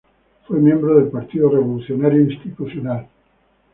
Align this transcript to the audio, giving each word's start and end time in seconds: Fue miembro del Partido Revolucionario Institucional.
Fue 0.47 0.57
miembro 0.57 0.95
del 0.95 1.09
Partido 1.11 1.47
Revolucionario 1.47 2.23
Institucional. 2.23 3.07